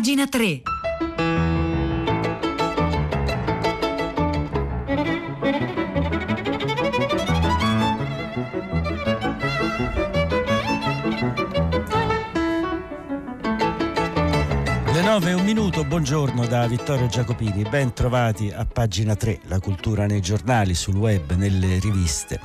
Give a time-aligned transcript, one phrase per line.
[0.00, 0.62] pagina 3.
[14.86, 19.60] Le 9 e un minuto, buongiorno da Vittorio Giacopini, ben trovati a pagina 3, la
[19.60, 22.40] cultura nei giornali, sul web, nelle riviste.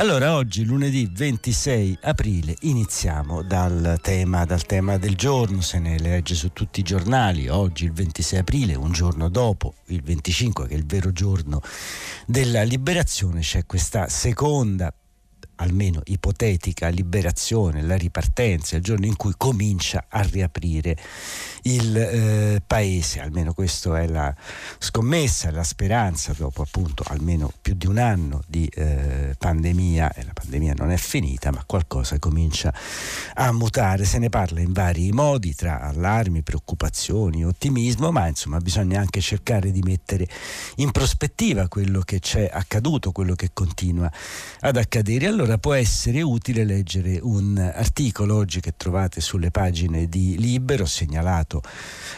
[0.00, 6.34] Allora, oggi, lunedì 26 aprile, iniziamo dal tema, dal tema del giorno, se ne legge
[6.34, 7.48] su tutti i giornali.
[7.48, 11.60] Oggi, il 26 aprile, un giorno dopo, il 25, che è il vero giorno
[12.24, 14.90] della liberazione, c'è questa seconda
[15.60, 20.96] almeno ipotetica liberazione, la ripartenza, il giorno in cui comincia a riaprire
[21.62, 24.34] il eh, paese, almeno questa è la
[24.78, 30.32] scommessa, la speranza dopo appunto almeno più di un anno di eh, pandemia e la
[30.32, 32.72] pandemia non è finita ma qualcosa comincia
[33.34, 39.00] a mutare, se ne parla in vari modi tra allarmi, preoccupazioni, ottimismo, ma insomma bisogna
[39.00, 40.26] anche cercare di mettere
[40.76, 44.10] in prospettiva quello che c'è accaduto, quello che continua
[44.60, 45.26] ad accadere.
[45.26, 50.86] Allora allora può essere utile leggere un articolo oggi che trovate sulle pagine di Libero,
[50.86, 51.60] segnalato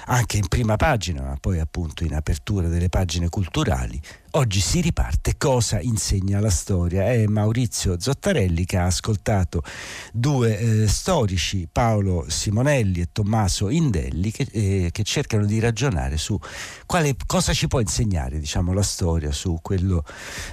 [0.06, 3.98] anche in prima pagina, ma poi appunto in apertura delle pagine culturali,
[4.34, 7.04] Oggi si riparte cosa insegna la storia.
[7.04, 9.62] È Maurizio Zottarelli che ha ascoltato
[10.10, 16.38] due eh, storici, Paolo Simonelli e Tommaso Indelli, che, eh, che, cercano di ragionare su
[16.86, 20.02] quale, cosa ci può insegnare diciamo, la storia su quello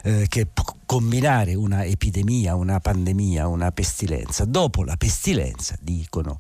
[0.04, 4.44] eh, che può combinare una epidemia, una pandemia, una pestilenza.
[4.44, 6.38] Dopo la pestilenza, dicono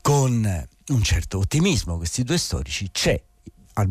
[0.00, 3.22] con un certo ottimismo questi due storici, c'è,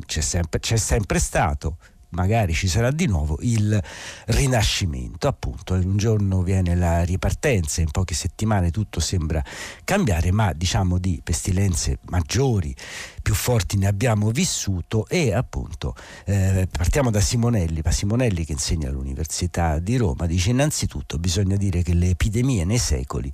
[0.07, 1.77] c'è sempre, c'è sempre stato
[2.09, 3.81] magari ci sarà di nuovo il
[4.27, 5.27] rinascimento.
[5.27, 9.43] Appunto, un giorno viene la ripartenza, in poche settimane tutto sembra
[9.83, 12.75] cambiare, ma diciamo di pestilenze maggiori,
[13.21, 18.89] più forti ne abbiamo vissuto e appunto eh, partiamo da Simonelli, ma Simonelli che insegna
[18.89, 23.31] all'Università di Roma dice innanzitutto bisogna dire che le epidemie nei secoli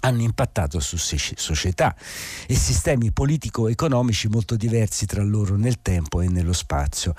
[0.00, 1.94] hanno impattato su società
[2.46, 7.14] e sistemi politico-economici molto diversi tra loro nel tempo e nello spazio.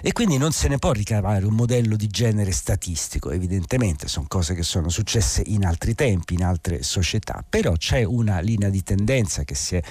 [0.00, 4.54] E quindi non se ne può ricavare un modello di genere statistico, evidentemente sono cose
[4.54, 9.44] che sono successe in altri tempi, in altre società, però c'è una linea di tendenza
[9.44, 9.82] che si è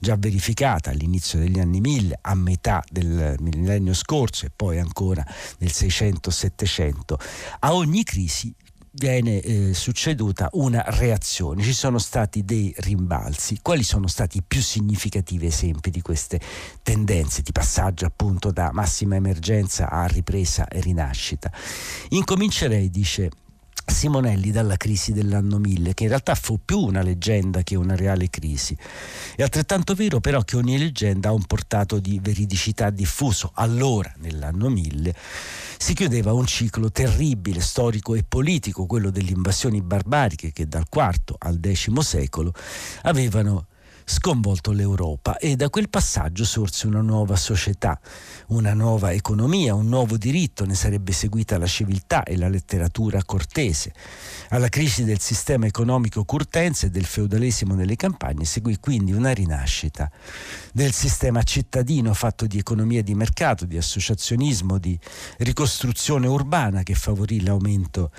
[0.00, 5.24] già verificata all'inizio degli anni 1000, a metà del millennio scorso e poi ancora
[5.58, 7.14] nel 600-700.
[7.60, 8.54] A ogni crisi
[8.92, 13.58] viene eh, succeduta una reazione, ci sono stati dei rimbalzi.
[13.62, 16.40] Quali sono stati i più significativi esempi di queste
[16.82, 21.50] tendenze di passaggio appunto da massima emergenza a ripresa e rinascita?
[22.10, 23.30] Incomincerei, dice
[23.84, 28.30] Simonelli dalla crisi dell'anno 1000, che in realtà fu più una leggenda che una reale
[28.30, 28.76] crisi.
[29.36, 33.50] È altrettanto vero però che ogni leggenda ha un portato di veridicità diffuso.
[33.54, 35.14] Allora, nell'anno 1000,
[35.78, 41.34] si chiudeva un ciclo terribile, storico e politico, quello delle invasioni barbariche che dal IV
[41.38, 42.52] al X secolo
[43.02, 43.66] avevano
[44.04, 47.98] sconvolto l'Europa e da quel passaggio sorse una nuova società,
[48.48, 53.92] una nuova economia, un nuovo diritto, ne sarebbe seguita la civiltà e la letteratura cortese.
[54.50, 60.10] Alla crisi del sistema economico curtense e del feudalesimo nelle campagne seguì quindi una rinascita
[60.72, 64.98] del sistema cittadino fatto di economia di mercato, di associazionismo, di
[65.38, 68.10] ricostruzione urbana che favorì l'aumento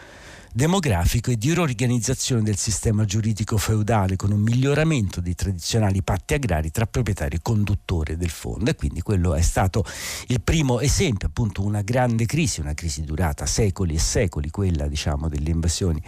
[0.55, 6.69] demografico e di riorganizzazione del sistema giuridico feudale con un miglioramento dei tradizionali patti agrari
[6.69, 8.69] tra proprietario e conduttore del fondo.
[8.69, 9.83] E quindi quello è stato
[10.27, 15.27] il primo esempio, appunto una grande crisi, una crisi durata secoli e secoli, quella diciamo
[15.27, 16.01] delle invasioni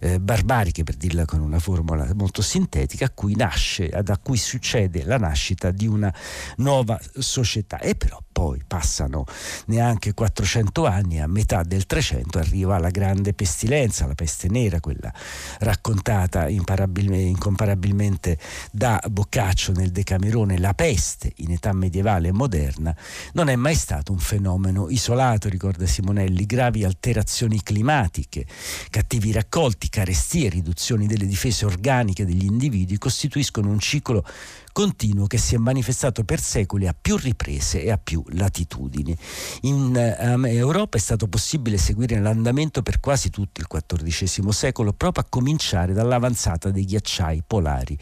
[0.00, 5.02] eh, barbariche per dirla con una formula molto sintetica, a cui nasce, da cui succede
[5.04, 6.14] la nascita di una
[6.56, 7.78] nuova società.
[7.78, 9.24] E però poi passano
[9.66, 15.12] neanche 400 anni, a metà del 300 arriva la grande pestilenza, la peste nera, quella
[15.60, 18.38] raccontata incomparabilmente
[18.72, 22.94] da Boccaccio nel Decamerone, la peste in età medievale e moderna,
[23.32, 28.46] non è mai stato un fenomeno isolato, ricorda Simonelli, gravi alterazioni climatiche,
[28.90, 34.24] cattivi raccolti, carestie, riduzioni delle difese organiche degli individui costituiscono un ciclo
[34.72, 39.16] continuo che si è manifestato per secoli a più riprese e a più latitudini.
[39.62, 45.24] In um, Europa è stato possibile seguire l'andamento per quasi tutto il XIV secolo, proprio
[45.24, 47.96] a cominciare dall'avanzata dei ghiacciai polari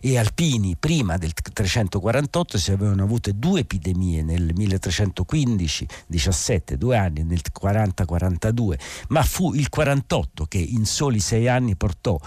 [0.00, 0.76] e alpini.
[0.78, 8.78] Prima del 348 si avevano avute due epidemie nel 1315-17, due anni, nel 40-42,
[9.08, 12.18] ma fu il 48 che in soli sei anni portò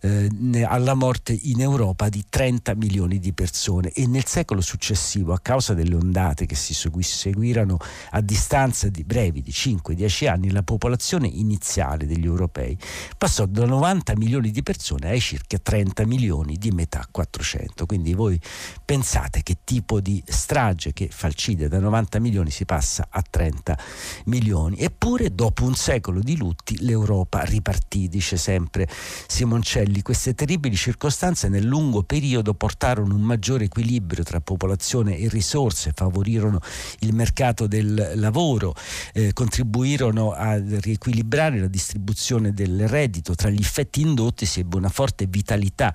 [0.00, 0.28] eh,
[0.64, 5.74] alla morte in Europa di 30 milioni di persone e nel secolo successivo, a causa
[5.74, 7.78] delle ondate che si seguirono
[8.10, 12.76] a distanza di brevi di 5-10 anni, la popolazione iniziale degli europei
[13.16, 17.86] passò da 90 milioni di persone ai circa 30 milioni di metà 400.
[17.86, 18.38] Quindi voi
[18.84, 23.78] pensate che tipo di strage che falcide da 90 milioni si passa a 30
[24.26, 24.78] milioni.
[24.78, 28.88] Eppure dopo un secolo di lutti l'Europa ripartì, dice sempre
[29.26, 30.02] Simoncelli.
[30.02, 36.60] Queste terribili circostanze nel lungo periodo portarono un maggiore equilibrio tra popolazione e risorse, favorirono
[37.00, 38.74] il mercato del lavoro,
[39.12, 43.34] eh, contribuirono a riequilibrare la distribuzione del reddito.
[43.34, 45.94] Tra gli effetti indotti si ebbe una forte vitalità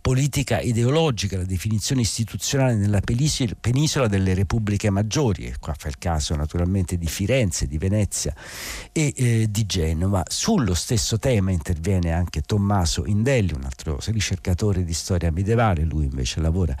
[0.00, 6.34] politica ideologica, la definizione istituzionale nella penisola delle repubbliche maggiori, e qua fa il caso
[6.36, 8.34] naturalmente di Firenze, di Venezia
[8.92, 10.22] e eh, di Genova.
[10.28, 16.40] Sullo stesso tema interviene anche Tommaso Indelli, un altro ricercatore di storia medievale, lui invece
[16.40, 16.76] lavora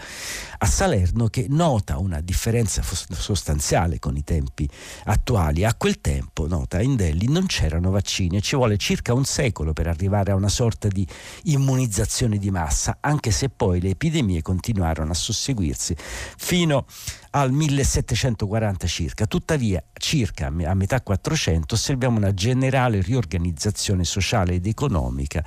[0.58, 4.68] a Salerno, che nota una differenza sostanziale con i tempi
[5.04, 5.64] attuali.
[5.64, 9.86] A quel tempo, nota Indelli, non c'erano vaccini e ci vuole circa un secolo per
[9.86, 11.06] arrivare a una sorta di
[11.44, 16.86] immunizzazione di massa, anche se poi le epidemie continuarono a susseguirsi fino
[17.30, 19.26] al 1740 circa.
[19.26, 25.44] Tuttavia, circa a metà 400 osserviamo una generale riorganizzazione sociale ed economica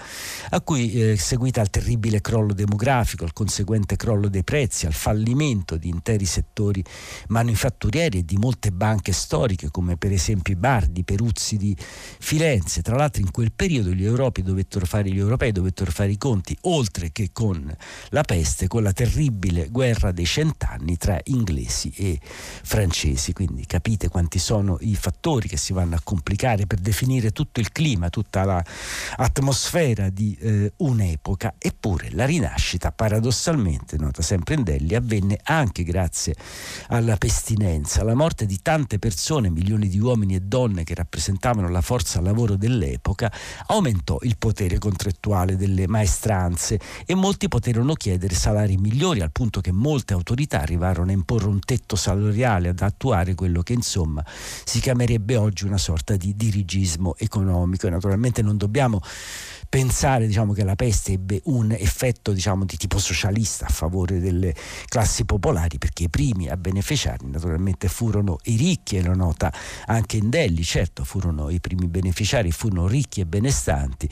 [0.50, 5.76] a cui eh, seguita al terribile crollo demografico, al conseguente crollo dei prezzi, al fallimento
[5.76, 6.84] di interi settori
[7.28, 12.82] manifatturieri e di molte banche storiche come per esempio i Bardi, Peruzzi di Firenze.
[12.82, 17.12] Tra l'altro in quel periodo gli, dovettero fare, gli europei dovettero fare i conti oltre
[17.12, 17.74] che con
[18.10, 24.40] la peste, con la terribile guerra dei cent'anni tra inglesi e francesi, quindi capite quanti
[24.40, 30.10] sono i fattori che si vanno a complicare per definire tutto il clima, tutta l'atmosfera
[30.10, 36.36] di eh, un'epoca, eppure la rinascita paradossalmente, nota sempre in Delhi, avvenne anche grazie
[36.88, 41.82] alla pestinenza, la morte di tante persone, milioni di uomini e donne che rappresentavano la
[41.82, 43.13] forza lavoro dell'epoca,
[43.68, 49.72] aumentò il potere contrattuale delle maestranze e molti poterono chiedere salari migliori al punto che
[49.72, 54.24] molte autorità arrivarono a imporre un tetto salariale ad attuare quello che insomma
[54.64, 57.88] si chiamerebbe oggi una sorta di dirigismo economico.
[57.88, 59.02] E naturalmente non dobbiamo
[59.74, 64.54] pensare diciamo, che la peste ebbe un effetto diciamo, di tipo socialista a favore delle
[64.86, 69.52] classi popolari perché i primi a beneficiarne naturalmente furono i ricchi e lo nota
[69.88, 74.10] anche in Delhi, certo furono i primi beneficiari, furono ricchi e benestanti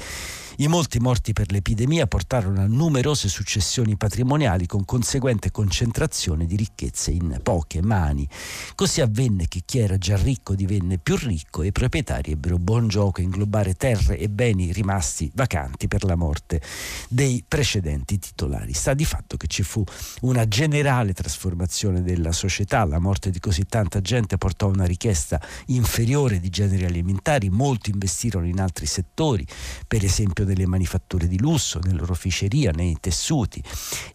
[0.57, 7.11] i molti morti per l'epidemia portarono a numerose successioni patrimoniali con conseguente concentrazione di ricchezze
[7.11, 8.27] in poche mani.
[8.75, 12.87] Così avvenne che chi era già ricco divenne più ricco e i proprietari ebbero buon
[12.89, 16.61] gioco a inglobare terre e beni rimasti vacanti per la morte
[17.07, 18.73] dei precedenti titolari.
[18.73, 19.83] Sta di fatto che ci fu
[20.21, 25.41] una generale trasformazione della società, la morte di così tanta gente portò a una richiesta
[25.67, 29.45] inferiore di generi alimentari, molti investirono in altri settori,
[29.87, 33.61] per esempio nelle manifatture di lusso, nell'oreficeria, nei tessuti.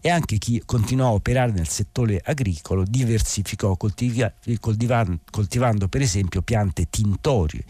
[0.01, 6.87] E anche chi continuò a operare nel settore agricolo diversificò coltiva- coltivando per esempio piante
[6.89, 7.63] tintorie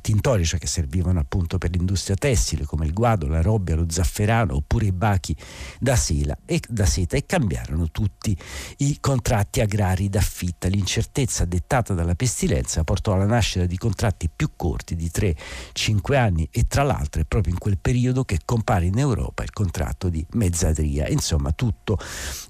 [0.00, 4.54] tintori, cioè che servivano appunto per l'industria tessile come il guado, la robbia, lo zafferano
[4.54, 5.36] oppure i bachi
[5.78, 8.36] da, sela e, da seta e cambiarono tutti
[8.78, 10.68] i contratti agrari d'affitta.
[10.68, 16.66] L'incertezza dettata dalla pestilenza portò alla nascita di contratti più corti di 3-5 anni e
[16.66, 21.08] tra l'altro è proprio in quel periodo che compare in Europa il contratto di mezzadria.
[21.08, 21.98] Insomma tutto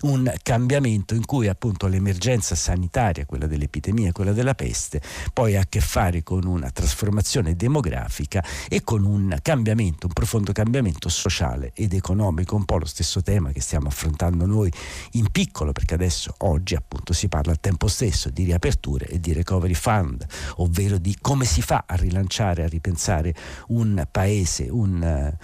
[0.03, 5.01] un cambiamento in cui appunto l'emergenza sanitaria, quella dell'epidemia, quella della peste,
[5.33, 10.13] poi ha a che fare con una trasformazione transizione demografica e con un cambiamento, un
[10.13, 14.73] profondo cambiamento sociale ed economico, un po' lo stesso tema che stiamo affrontando noi
[15.13, 19.33] in piccolo, perché adesso oggi appunto si parla al tempo stesso di riaperture e di
[19.33, 20.25] recovery fund,
[20.57, 23.35] ovvero di come si fa a rilanciare, a ripensare
[23.69, 25.35] un paese, un,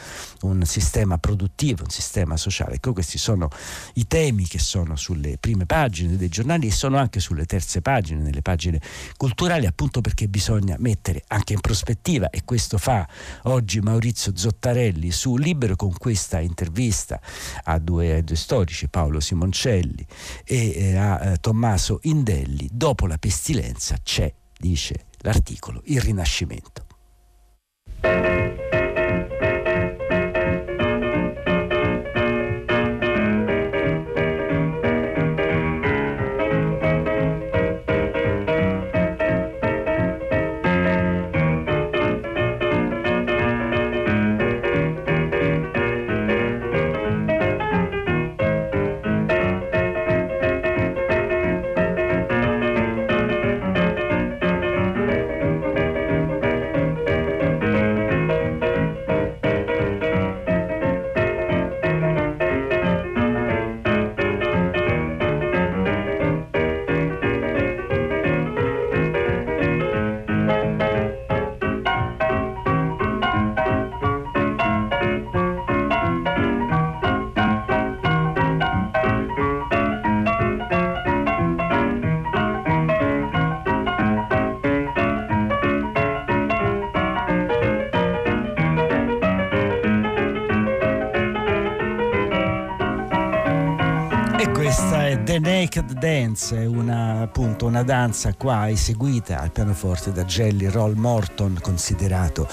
[0.42, 2.74] un sistema produttivo, un sistema sociale.
[2.74, 3.48] Ecco, questi sono
[3.94, 8.22] i temi che sono sulle prime pagine dei giornali e sono anche sulle terze pagine,
[8.22, 8.80] nelle pagine
[9.16, 13.08] culturali, appunto perché bisogna mettere anche in prospettiva prospettiva e questo fa
[13.44, 17.20] oggi Maurizio Zottarelli su Libero con questa intervista
[17.62, 20.04] a due, a due storici, Paolo Simoncelli
[20.44, 22.68] e eh, a eh, Tommaso Indelli.
[22.72, 26.84] Dopo la pestilenza c'è, dice l'articolo, il rinascimento.
[94.66, 100.94] The Naked Dance è una, appunto, una danza qua eseguita al pianoforte da Jelly Roll
[100.94, 102.48] Morton, considerato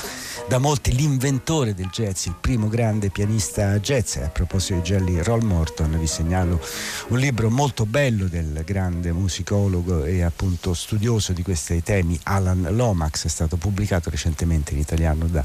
[0.48, 4.18] da molti l'inventore del jazz, il primo grande pianista jazz.
[4.18, 6.62] A proposito di Jelly Roll Morton, vi segnalo
[7.08, 13.26] un libro molto bello del grande musicologo e appunto studioso di questi temi, Alan Lomax,
[13.26, 15.44] è stato pubblicato recentemente in italiano da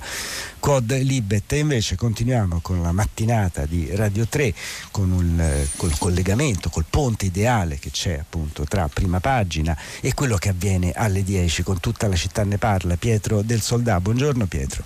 [0.58, 1.52] Quad Libet.
[1.52, 4.52] E invece continuiamo con la mattinata di Radio 3
[4.90, 10.36] con un, col collegamento, col ponte ideale che c'è appunto tra prima pagina e quello
[10.36, 12.96] che avviene alle 10 con tutta la città ne parla.
[12.96, 14.82] Pietro del Soldà, buongiorno Pietro.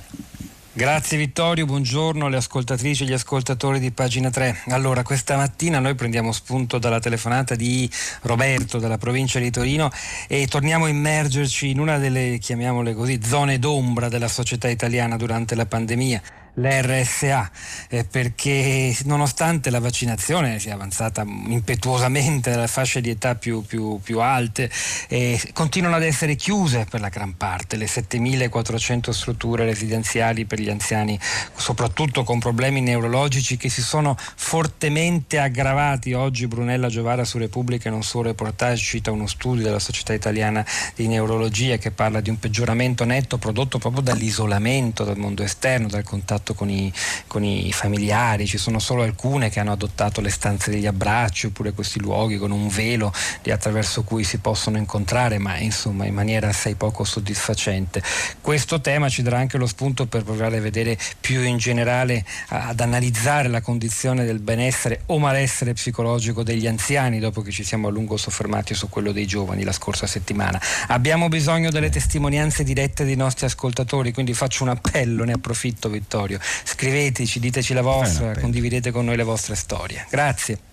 [0.74, 4.62] Grazie Vittorio, buongiorno alle ascoltatrici e agli ascoltatori di pagina 3.
[4.68, 7.90] Allora, questa mattina noi prendiamo spunto dalla telefonata di
[8.22, 9.90] Roberto dalla provincia di Torino
[10.26, 15.54] e torniamo a immergerci in una delle, chiamiamole così, zone d'ombra della società italiana durante
[15.54, 16.22] la pandemia
[16.54, 17.50] l'RSA
[17.88, 24.20] eh, perché nonostante la vaccinazione sia avanzata impetuosamente alle fasce di età più, più, più
[24.20, 24.70] alte
[25.08, 30.68] eh, continuano ad essere chiuse per la gran parte le 7400 strutture residenziali per gli
[30.68, 31.18] anziani
[31.54, 36.12] soprattutto con problemi neurologici che si sono fortemente aggravati.
[36.12, 40.64] Oggi Brunella Giovara su Repubblica in un suo reportage cita uno studio della Società Italiana
[40.94, 46.02] di Neurologia che parla di un peggioramento netto prodotto proprio dall'isolamento dal mondo esterno dal
[46.02, 46.92] contatto contatto con i,
[47.28, 51.72] con i, familiari, ci sono solo alcune che hanno adottato le stanze degli abbracci oppure
[51.72, 53.12] questi luoghi con un velo
[53.52, 58.02] attraverso cui si possono incontrare, ma insomma in maniera assai poco soddisfacente.
[58.40, 62.80] Questo tema ci darà anche lo spunto per provare a vedere più in generale, ad
[62.80, 67.90] analizzare la condizione del benessere o malessere psicologico degli anziani, dopo che ci siamo a
[67.90, 70.60] lungo soffermati su quello dei giovani la scorsa settimana.
[70.88, 76.31] Abbiamo bisogno delle testimonianze dirette dei nostri ascoltatori, quindi faccio un appello, ne approfitto Vittorio
[76.32, 76.38] territorio.
[76.64, 80.06] Scriveteci, diteci la vostra, condividete con noi le vostre storie.
[80.10, 80.71] Grazie.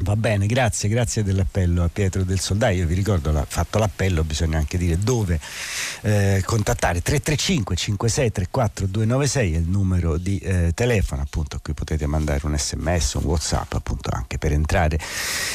[0.00, 2.86] Va bene, grazie, grazie dell'appello a Pietro del Soldaio.
[2.86, 5.40] Vi ricordo, ha fatto l'appello, bisogna anche dire dove
[6.02, 7.02] eh, contattare.
[7.02, 12.56] 335 5634 296 è il numero di eh, telefono appunto a cui potete mandare un
[12.56, 15.00] sms, un whatsapp appunto anche per entrare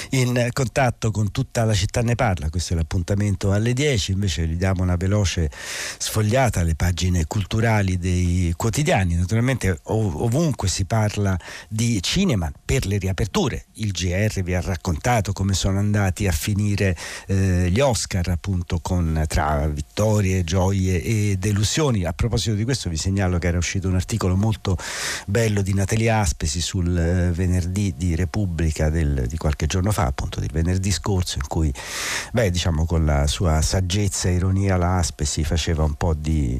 [0.09, 2.49] in contatto con tutta la città ne parla.
[2.49, 5.49] Questo è l'appuntamento alle 10, invece gli diamo una veloce
[5.97, 9.15] sfogliata alle pagine culturali dei quotidiani.
[9.15, 14.61] Naturalmente ov- ovunque si parla di cinema per le riaperture, il GR Ferri vi ha
[14.61, 16.97] raccontato come sono andati a finire
[17.27, 22.03] eh, gli Oscar appunto con, tra vittorie, gioie e delusioni.
[22.03, 24.75] A proposito di questo vi segnalo che era uscito un articolo molto
[25.27, 30.39] bello di Natalia Aspesi sul eh, venerdì di Repubblica del, di qualche giorno fa, appunto
[30.39, 31.71] del venerdì scorso, in cui
[32.31, 36.59] beh, diciamo con la sua saggezza e ironia la Aspesi faceva un po' di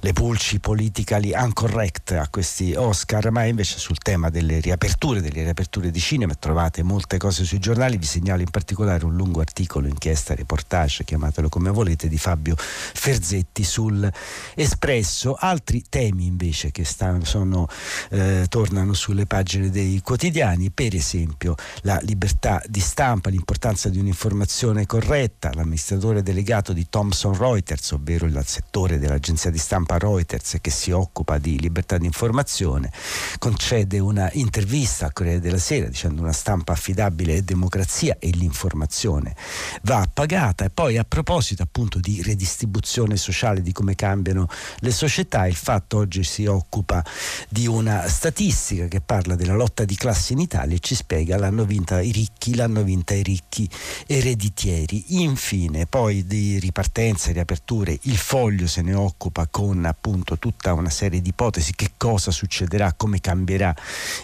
[0.00, 5.90] le pulci politically uncorrect a questi Oscar, ma invece sul tema delle riaperture, delle riaperture
[5.90, 9.86] di cinema trovate molte molte cose sui giornali, vi segnalo in particolare un lungo articolo,
[9.86, 14.10] inchiesta, reportage, chiamatelo come volete, di Fabio Ferzetti sul
[14.54, 15.34] Espresso.
[15.38, 17.68] Altri temi invece che stanno, sono,
[18.10, 24.86] eh, tornano sulle pagine dei quotidiani, per esempio la libertà di stampa, l'importanza di un'informazione
[24.86, 30.90] corretta, l'amministratore delegato di Thomson Reuters, ovvero il settore dell'agenzia di stampa Reuters che si
[30.92, 32.90] occupa di libertà di informazione,
[33.38, 39.34] concede una intervista a Corriere della Sera dicendo una stampa affidabile è democrazia e l'informazione
[39.82, 40.64] va pagata.
[40.64, 45.98] E poi a proposito appunto di redistribuzione sociale, di come cambiano le società, il fatto
[45.98, 47.04] oggi si occupa
[47.48, 51.64] di una statistica che parla della lotta di classe in Italia e ci spiega l'hanno
[51.64, 53.68] vinta i ricchi, l'hanno vinta i ricchi
[54.06, 55.20] ereditieri.
[55.22, 60.90] Infine, poi di ripartenza e riaperture, il foglio se ne occupa con appunto tutta una
[60.90, 63.74] serie di ipotesi che cosa succederà, come cambierà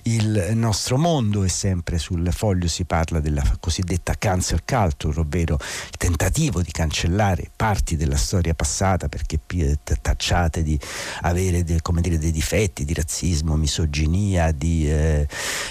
[0.05, 5.97] il nostro mondo e sempre sul foglio si parla della cosiddetta cancer culture, ovvero il
[5.97, 9.41] tentativo di cancellare parti della storia passata perché
[10.01, 10.79] tacciate di
[11.23, 15.27] avere de, dire, dei difetti di razzismo, misoginia, di eh,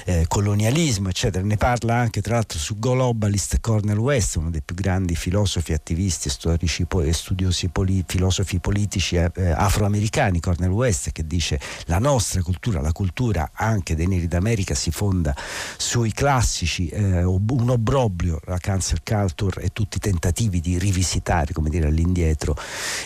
[0.05, 1.43] eh, colonialismo, eccetera.
[1.43, 6.29] Ne parla anche tra l'altro su Globalist Cornel West, uno dei più grandi filosofi, attivisti,
[6.29, 12.41] storici e studiosi poli, filosofi politici eh, eh, afroamericani, Cornel West, che dice la nostra
[12.41, 15.35] cultura, la cultura anche dei neri d'America si fonda
[15.77, 21.69] sui classici eh, un obbrobrio la cancel culture e tutti i tentativi di rivisitare, come
[21.69, 22.55] dire, all'indietro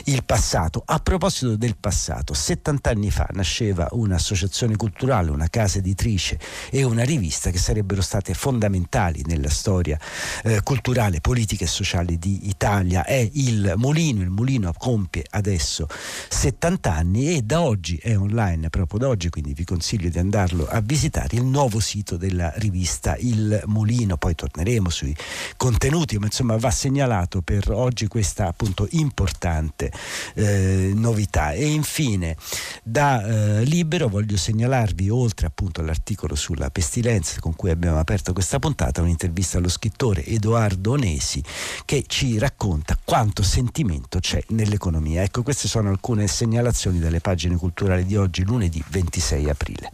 [0.06, 0.84] il passato.
[0.86, 7.04] A proposito del passato, 70 anni fa nasceva un'associazione culturale, una casa editrice e una
[7.04, 10.00] rivista che sarebbero state fondamentali nella storia
[10.44, 13.04] eh, culturale, politica e sociale di Italia.
[13.04, 15.88] È il Mulino, il Mulino compie adesso
[16.30, 20.68] 70 anni e da oggi è online, proprio da oggi, quindi vi consiglio di andarlo
[20.68, 25.16] a visitare, il nuovo sito della rivista Il sul mulino, poi torneremo sui
[25.58, 29.92] contenuti, ma insomma va segnalato per oggi questa appunto importante
[30.36, 31.52] eh, novità.
[31.52, 32.36] E infine
[32.84, 38.60] da eh, Libero voglio segnalarvi, oltre appunto all'articolo sulla pestilenza con cui abbiamo aperto questa
[38.60, 41.44] puntata, un'intervista allo scrittore Edoardo Onesi
[41.86, 45.24] che ci racconta quanto sentimento c'è nell'economia.
[45.24, 49.92] Ecco, queste sono alcune segnalazioni dalle pagine culturali di oggi, lunedì 26 aprile.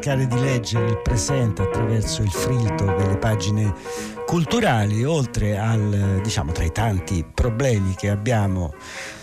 [0.00, 3.74] Cercare di leggere il presente attraverso il filtro delle pagine
[4.24, 8.72] culturali, oltre al, diciamo, tra i tanti problemi che abbiamo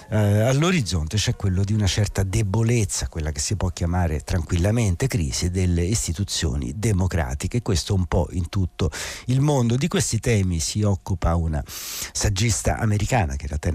[0.10, 5.50] eh, all'orizzonte c'è quello di una certa debolezza, quella che si può chiamare tranquillamente crisi
[5.50, 8.89] delle istituzioni democratiche, questo un po' in tutto
[9.26, 9.76] il mondo.
[9.76, 13.72] Di questi temi si occupa una saggista americana che è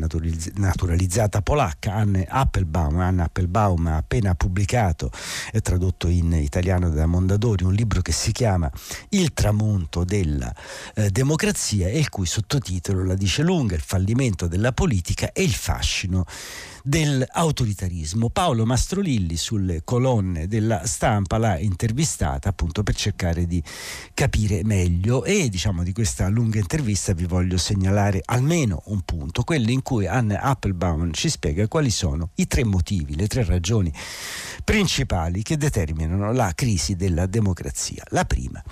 [0.55, 2.99] naturalizzata polacca, Anne Applebaum.
[3.01, 5.11] Anne Applebaum ha appena pubblicato
[5.53, 8.71] e tradotto in italiano da Mondadori un libro che si chiama
[9.11, 10.55] Il tramonto della
[10.95, 15.53] eh, democrazia e il cui sottotitolo la dice lunga, il fallimento della politica e il
[15.53, 16.22] fascino
[16.83, 18.31] dell'autoritarismo.
[18.31, 23.63] Paolo Mastrolilli sulle colonne della stampa l'ha intervistata appunto per cercare di
[24.15, 29.71] capire meglio e diciamo di questa lunga intervista vi voglio segnalare almeno un punto, quello
[29.71, 33.93] in cui Anne Applebaum ci spiega quali sono i tre motivi, le tre ragioni
[34.65, 38.05] principali che determinano la crisi della democrazia.
[38.09, 38.63] La prima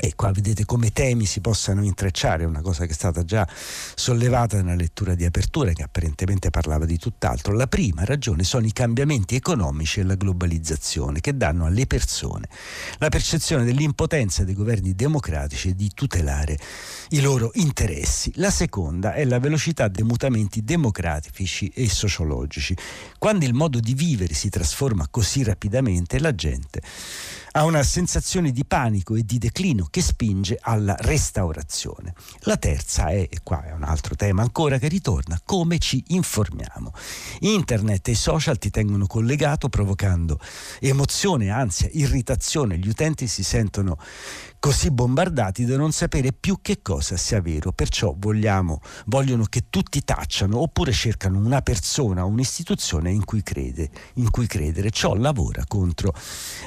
[0.00, 3.46] e qua vedete come temi si possano intrecciare, una cosa che è stata già
[3.94, 7.52] sollevata nella lettura di apertura che apparentemente parlava di tutt'altro.
[7.52, 12.48] La prima ragione sono i cambiamenti economici e la globalizzazione che danno alle persone
[12.98, 16.58] la percezione dell'impotenza dei governi democratici di tutelare
[17.10, 18.32] i loro interessi.
[18.36, 22.76] La seconda è la velocità dei mutamenti democratici e sociologici.
[23.18, 26.82] Quando il modo di vivere si trasforma così rapidamente, la gente
[27.52, 32.14] ha una sensazione di panico e di declino che spinge alla restaurazione.
[32.40, 36.92] La terza è, e qua è un altro tema ancora che ritorna, come ci informiamo.
[37.40, 40.38] Internet e i social ti tengono collegato provocando
[40.80, 43.98] emozione, ansia, irritazione, gli utenti si sentono
[44.58, 50.02] così bombardati da non sapere più che cosa sia vero, perciò vogliamo, vogliono che tutti
[50.02, 54.90] tacciano oppure cercano una persona un'istituzione in cui, crede, in cui credere.
[54.90, 56.12] Ciò lavora contro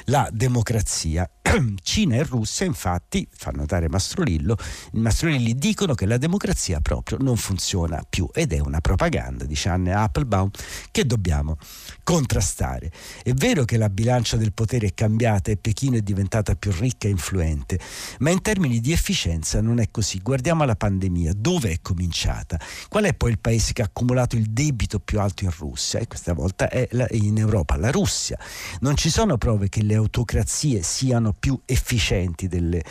[0.04, 1.28] la democrazia.
[1.82, 4.56] Cina e Russia infatti, fa notare Mastrolillo,
[4.92, 9.92] Mastrolilli dicono che la democrazia proprio non funziona più ed è una propaganda, dice Anne
[9.92, 10.50] Applebaum,
[10.90, 11.56] che dobbiamo
[12.02, 12.90] contrastare.
[13.22, 17.08] È vero che la bilancia del potere è cambiata e Pechino è diventata più ricca
[17.08, 17.78] e influente,
[18.20, 20.18] ma in termini di efficienza non è così.
[20.18, 22.58] Guardiamo la pandemia, dove è cominciata?
[22.88, 25.98] Qual è poi il paese che ha accumulato il debito più alto in Russia?
[25.98, 28.38] E questa volta è in Europa, la Russia.
[28.80, 32.82] Non ci sono prove che le autocrazie siano più efficienti delle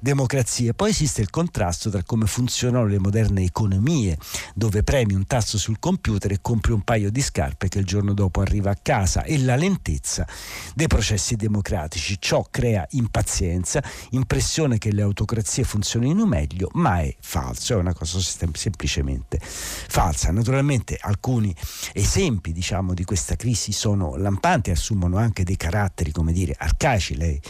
[0.00, 0.74] democrazie.
[0.74, 4.16] Poi esiste il contrasto tra come funzionano le moderne economie,
[4.54, 8.14] dove premi un tasto sul computer e compri un paio di scarpe che il giorno
[8.14, 10.26] dopo arriva a casa, e la lentezza
[10.74, 12.16] dei processi democratici.
[12.18, 17.92] Ciò crea impazienza, impressione l'impressione che le autocrazie funzionino meglio, ma è falso, è una
[17.92, 20.30] cosa semplicemente falsa.
[20.30, 21.52] Naturalmente alcuni
[21.92, 27.16] esempi diciamo, di questa crisi sono lampanti, assumono anche dei caratteri, come dire, arcaici.
[27.16, 27.40] Lei,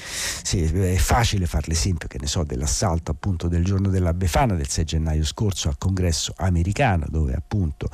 [0.42, 4.68] sì, è facile fare l'esempio, che ne so, dell'assalto appunto del giorno della Befana del
[4.68, 7.90] 6 gennaio scorso al congresso americano, dove appunto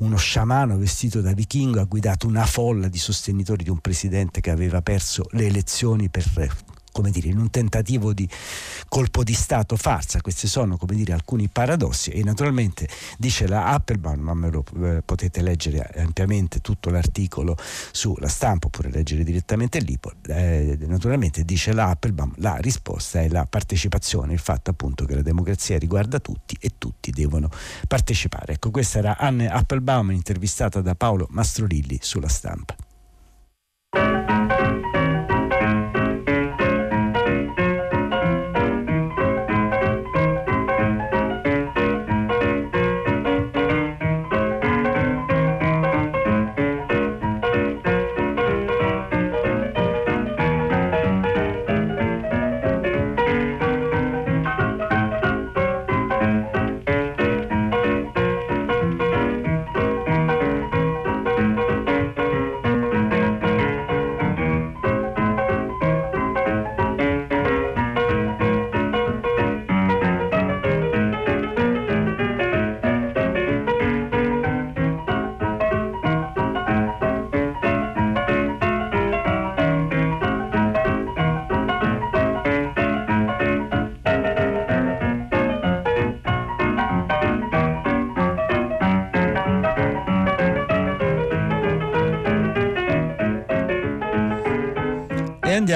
[0.00, 4.50] uno sciamano vestito da vichingo ha guidato una folla di sostenitori di un presidente che
[4.50, 6.24] aveva perso le elezioni per
[6.96, 8.26] come dire, in un tentativo di
[8.88, 10.22] colpo di Stato farsa.
[10.22, 15.02] Questi sono, come dire, alcuni paradossi e naturalmente dice la Applebaum, ma me lo eh,
[15.04, 17.54] potete leggere ampiamente tutto l'articolo
[17.92, 23.44] sulla stampa oppure leggere direttamente lì, eh, naturalmente dice la Applebaum, la risposta è la
[23.44, 27.50] partecipazione, il fatto appunto che la democrazia riguarda tutti e tutti devono
[27.86, 28.54] partecipare.
[28.54, 32.74] Ecco, questa era Anne Applebaum intervistata da Paolo Mastrolilli sulla stampa.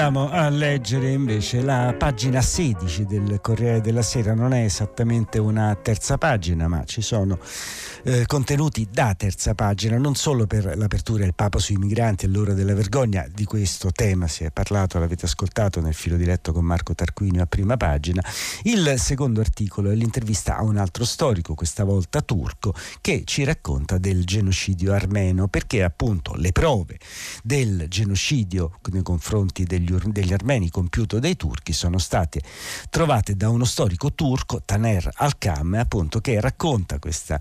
[0.03, 5.77] Andiamo a leggere invece la pagina 16 del Corriere della Sera, non è esattamente una
[5.79, 7.37] terza pagina, ma ci sono
[8.03, 12.53] eh, contenuti da terza pagina, non solo per l'apertura del Papa sui migranti e l'ora
[12.53, 16.95] della vergogna, di questo tema si è parlato, l'avete ascoltato nel filo diretto con Marco
[16.95, 18.23] Tarquinio a prima pagina.
[18.63, 23.97] Il secondo articolo è l'intervista a un altro storico, questa volta turco, che ci racconta
[23.97, 26.97] del genocidio armeno, perché appunto le prove
[27.43, 32.41] del genocidio nei confronti degli, degli armeni compiuto dai turchi sono state
[32.89, 37.39] trovate da uno storico turco, Taner Al-Kam, appunto, che racconta questa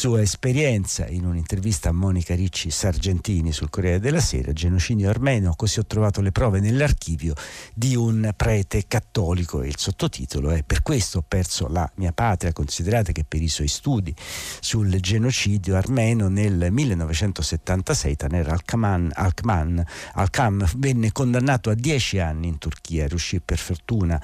[0.00, 5.78] sua esperienza in un'intervista a Monica Ricci Sargentini sul Corriere della Sera, genocidio armeno, così
[5.78, 7.34] ho trovato le prove nell'archivio
[7.74, 12.50] di un prete cattolico e il sottotitolo è Per questo ho perso la mia patria,
[12.54, 14.14] considerate che per i suoi studi
[14.60, 19.84] sul genocidio armeno nel 1976 Taner Al-Khan
[20.14, 24.18] Al venne condannato a dieci anni in Turchia, riuscì per fortuna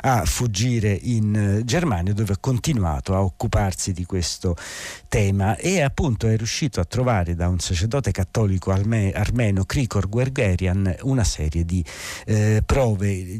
[0.00, 4.56] a fuggire in Germania dove ha continuato a occuparsi di questo
[5.12, 11.22] tema e appunto è riuscito a trovare da un sacerdote cattolico armeno, Krikor Guergerian, una
[11.22, 11.84] serie di
[12.24, 13.38] eh, prove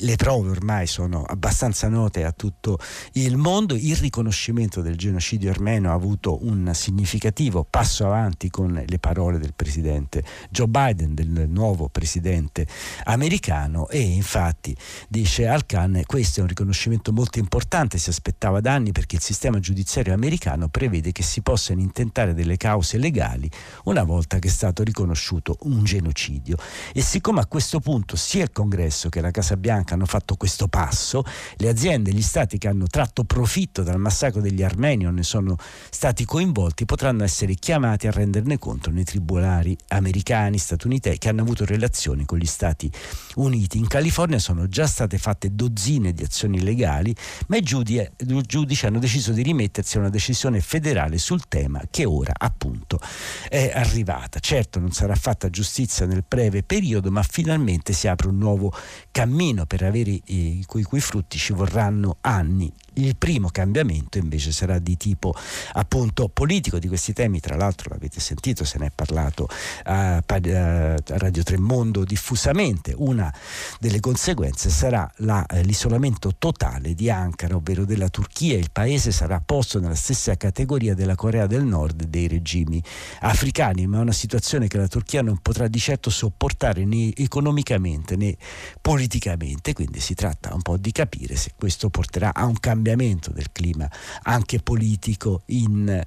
[0.00, 2.78] le prove ormai sono abbastanza note a tutto
[3.12, 8.98] il mondo, il riconoscimento del genocidio armeno ha avuto un significativo passo avanti con le
[8.98, 12.66] parole del presidente Joe Biden, del nuovo presidente
[13.04, 13.88] americano.
[13.88, 14.76] E infatti
[15.08, 19.58] dice Al-Khan questo è un riconoscimento molto importante, si aspettava da anni perché il sistema
[19.58, 23.50] giudiziario americano prevede che si possano intentare delle cause legali
[23.84, 26.56] una volta che è stato riconosciuto un genocidio.
[26.92, 30.36] E siccome a questo punto sia il congresso che la Casa Bianca Bianca hanno fatto
[30.36, 31.24] questo passo,
[31.56, 35.56] le aziende, gli stati che hanno tratto profitto dal massacro degli armeni o ne sono
[35.90, 41.64] stati coinvolti potranno essere chiamati a renderne conto nei tribunali americani, statunitensi che hanno avuto
[41.64, 42.90] relazioni con gli Stati
[43.36, 43.78] Uniti.
[43.78, 47.14] In California sono già state fatte dozzine di azioni legali,
[47.46, 52.32] ma i giudici hanno deciso di rimettersi a una decisione federale sul tema che ora
[52.36, 53.00] appunto
[53.48, 54.38] è arrivata.
[54.40, 58.72] Certo non sarà fatta giustizia nel breve periodo, ma finalmente si apre un nuovo
[59.10, 64.78] cammino per avere i cui, cui frutti ci vorranno anni il primo cambiamento invece sarà
[64.78, 65.34] di tipo
[65.72, 69.48] appunto politico di questi temi, tra l'altro l'avete sentito, se ne è parlato
[69.84, 72.94] a, a Radio Tremondo diffusamente.
[72.96, 73.32] Una
[73.78, 78.56] delle conseguenze sarà la, eh, l'isolamento totale di Ankara, ovvero della Turchia.
[78.58, 82.82] Il paese sarà posto nella stessa categoria della Corea del Nord dei regimi
[83.20, 88.16] africani, ma è una situazione che la Turchia non potrà di certo sopportare né economicamente
[88.16, 88.36] né
[88.80, 93.30] politicamente, quindi si tratta un po' di capire se questo porterà a un cambiamento cambiamento
[93.30, 93.90] del clima
[94.22, 96.02] anche politico in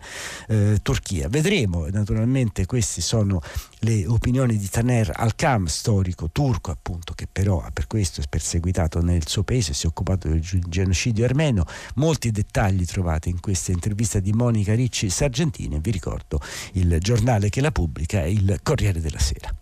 [0.48, 1.30] eh, Turchia.
[1.30, 3.42] Vedremo, naturalmente queste sono
[3.80, 9.28] le opinioni di Taner Al-Kam, storico turco appunto, che però per questo è perseguitato nel
[9.28, 11.66] suo paese, si è occupato del genocidio armeno.
[11.96, 15.80] Molti dettagli trovate in questa intervista di Monica Ricci Sargentini.
[15.80, 16.40] Vi ricordo
[16.74, 19.54] il giornale che la pubblica è il Corriere della Sera.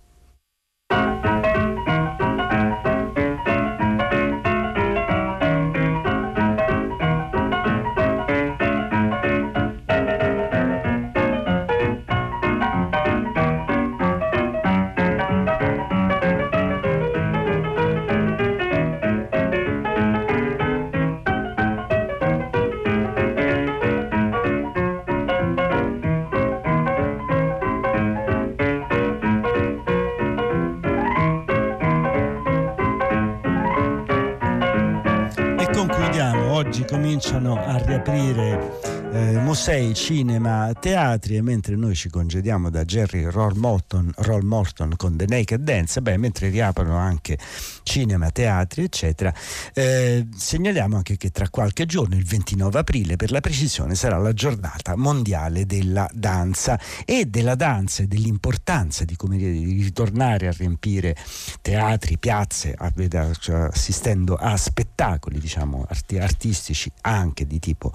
[36.90, 43.58] Cominciano a riaprire eh, musei, cinema, teatri e mentre noi ci congediamo da Jerry Roll
[43.58, 47.38] Morton, Roll Morton con The Naked Dance, beh, mentre riaprono anche
[47.84, 49.34] cinema, teatri, eccetera,
[49.74, 54.34] eh, segnaliamo anche che tra qualche giorno, il 29 aprile, per la precisione, sarà la
[54.34, 61.16] giornata mondiale della danza e della danza e dell'importanza di, come di ritornare a riempire
[61.62, 62.92] teatri, piazze, a,
[63.40, 67.92] cioè, assistendo a spettacoli, diciamo, arti, artistici anche di tipo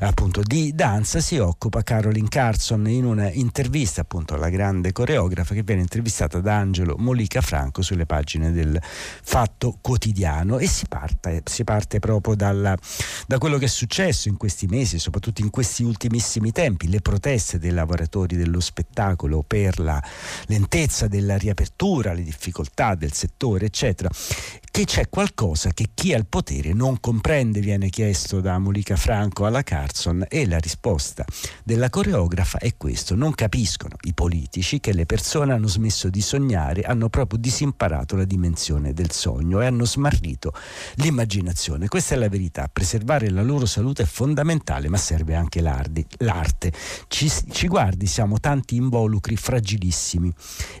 [0.00, 5.80] appunto di danza si occupa Carolyn Carson in un'intervista appunto alla grande coreografa che viene
[5.80, 10.58] intervistata da Angelo Molica Franco sulle pagine del Fatto Quotidiano.
[10.58, 12.76] E si parte, si parte proprio dalla,
[13.26, 17.58] da quello che è successo in questi mesi, soprattutto in questi ultimissimi tempi, le proteste
[17.58, 20.02] dei lavoratori dello spettacolo per la
[20.48, 24.10] lentezza della riapertura, le difficoltà del settore, eccetera.
[24.70, 29.46] Che c'è qualcosa che chi ha il potere non comprende, viene chiesto da Molica Franco
[29.46, 31.24] alla Carson e la risposta
[31.64, 36.82] della coreografa è questo, non capiscono i politici che le persone hanno smesso di sognare,
[36.82, 40.52] hanno proprio disimparato la dimensione del sogno e hanno smarrito
[40.96, 41.88] l'immaginazione.
[41.88, 46.72] Questa è la verità, preservare la loro salute è fondamentale, ma serve anche l'arte.
[47.08, 50.32] Ci, ci guardi, siamo tanti involucri fragilissimi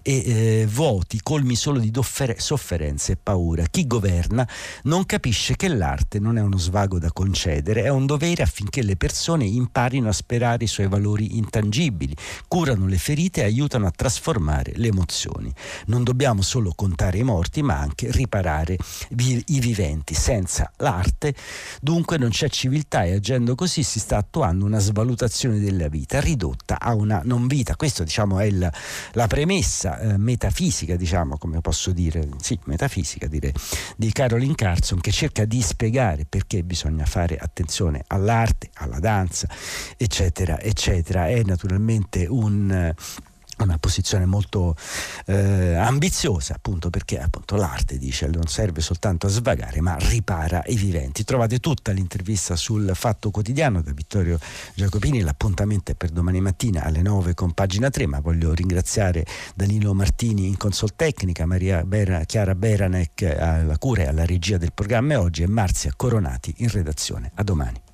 [0.02, 3.64] e eh, vuoti, colmi solo di doffere, sofferenza e paura.
[3.70, 4.46] Chi governa
[4.84, 8.96] non capisce che l'arte non è uno svago da concedere, è un dovere affinché le
[8.96, 12.14] persone imparino a sperare i suoi valori intangibili,
[12.48, 15.52] curano le ferite e aiutano a trasformare le emozioni.
[15.86, 18.76] Non dobbiamo solo contare i morti, ma anche riparare
[19.16, 20.14] i viventi.
[20.14, 21.34] Senza l'arte,
[21.80, 26.78] dunque, non c'è civiltà e agendo così si sta attuando una svalutazione della vita ridotta
[26.78, 27.76] a una non vita.
[27.76, 28.70] Questa, diciamo, è il,
[29.12, 33.52] la premessa eh, metafisica, diciamo, come posso dire, sì, metafisica direi,
[33.96, 39.41] di Carolyn Carson che cerca di spiegare perché bisogna fare attenzione all'arte, alla danza,
[39.96, 41.28] eccetera, eccetera.
[41.28, 42.94] È naturalmente un
[43.62, 44.74] una posizione molto
[45.26, 50.76] eh, ambiziosa appunto perché appunto l'arte dice non serve soltanto a svagare ma ripara i
[50.76, 51.24] viventi.
[51.24, 54.38] Trovate tutta l'intervista sul Fatto Quotidiano da Vittorio
[54.74, 55.20] Giacopini.
[55.20, 59.24] L'appuntamento è per domani mattina alle 9 con pagina 3 ma voglio ringraziare
[59.54, 64.72] Danilo Martini in consol tecnica Maria Bera, Chiara Beranec alla cura e alla regia del
[64.72, 65.20] programma.
[65.20, 67.30] Oggi e Marzia Coronati in redazione.
[67.34, 67.91] A domani